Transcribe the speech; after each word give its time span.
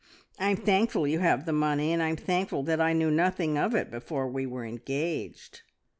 I'm 0.39 0.55
thankful 0.57 1.05
you 1.07 1.19
have 1.19 1.45
the 1.45 1.53
money, 1.53 1.91
and 1.91 2.01
I'm 2.01 2.15
thankful 2.15 2.63
that 2.63 2.81
I 2.81 2.91
knew 2.91 3.11
nothing 3.11 3.55
of 3.55 3.75
it 3.75 3.91
before 3.91 4.27
we 4.27 4.47
were 4.47 4.65
engaged." 4.65 5.61